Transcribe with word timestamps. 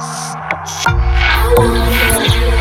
I 0.00 1.54
wanna 1.56 2.57